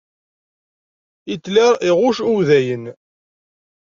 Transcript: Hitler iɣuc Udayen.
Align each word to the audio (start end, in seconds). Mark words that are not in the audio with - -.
Hitler 1.29 1.73
iɣuc 1.89 2.17
Udayen. 2.35 2.85